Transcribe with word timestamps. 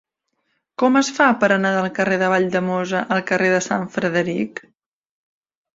Com 0.83 0.95
es 1.01 1.11
fa 1.17 1.27
per 1.43 1.49
anar 1.57 1.73
del 1.77 1.89
carrer 1.99 2.19
de 2.23 2.31
Valldemossa 2.35 3.05
al 3.17 3.25
carrer 3.33 3.53
de 3.59 3.61
Sant 3.69 3.87
Frederic? 3.99 4.69